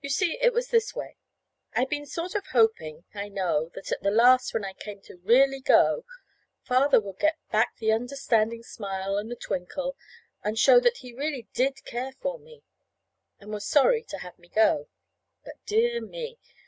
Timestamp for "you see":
0.00-0.38